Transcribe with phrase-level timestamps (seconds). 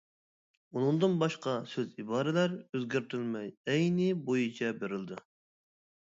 [0.77, 5.19] ئۇنىڭدىن باشقا سۆز ئىبارىلەر ئۆزگەرتىلمەي ئەينى بويىچە بېرىلدى.